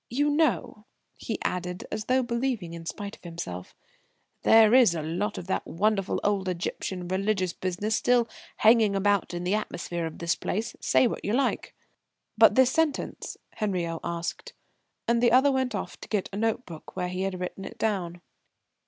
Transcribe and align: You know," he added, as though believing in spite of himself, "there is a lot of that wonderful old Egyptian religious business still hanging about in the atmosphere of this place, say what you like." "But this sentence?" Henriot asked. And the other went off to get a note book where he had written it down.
You 0.09 0.31
know," 0.31 0.87
he 1.15 1.37
added, 1.43 1.85
as 1.91 2.05
though 2.05 2.23
believing 2.23 2.73
in 2.73 2.87
spite 2.87 3.15
of 3.15 3.23
himself, 3.23 3.75
"there 4.41 4.73
is 4.73 4.95
a 4.95 5.03
lot 5.03 5.37
of 5.37 5.45
that 5.45 5.67
wonderful 5.67 6.19
old 6.23 6.49
Egyptian 6.49 7.07
religious 7.07 7.53
business 7.53 7.97
still 7.97 8.27
hanging 8.55 8.95
about 8.95 9.31
in 9.35 9.43
the 9.43 9.53
atmosphere 9.53 10.07
of 10.07 10.17
this 10.17 10.33
place, 10.33 10.75
say 10.79 11.05
what 11.05 11.23
you 11.23 11.33
like." 11.33 11.75
"But 12.35 12.55
this 12.55 12.71
sentence?" 12.71 13.37
Henriot 13.57 13.99
asked. 14.03 14.53
And 15.07 15.21
the 15.21 15.31
other 15.31 15.51
went 15.51 15.75
off 15.75 16.01
to 16.01 16.09
get 16.09 16.29
a 16.33 16.35
note 16.35 16.65
book 16.65 16.95
where 16.95 17.09
he 17.09 17.21
had 17.21 17.39
written 17.39 17.63
it 17.63 17.77
down. 17.77 18.21